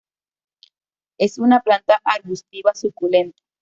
Es 1.19 1.37
una 1.37 1.59
planta 1.59 2.01
arbustiva 2.03 2.73
suculenta. 2.73 3.39